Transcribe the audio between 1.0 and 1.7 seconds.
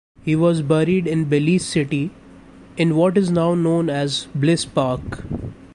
in Belize